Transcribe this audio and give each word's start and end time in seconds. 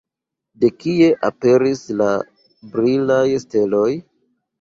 De 0.61 0.69
kie 0.83 1.09
aperis 1.27 1.83
la 1.99 2.07
brilaj 2.71 3.21
steloj? 3.45 3.91